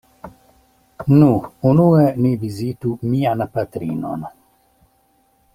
[1.17, 1.27] Nu,
[1.73, 4.29] unue ni vizitu mian patrinon.